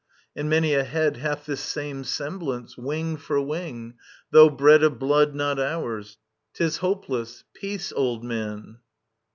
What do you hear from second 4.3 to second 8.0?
tho' bred Of blood not ours.... *Tis hopeless. Peace,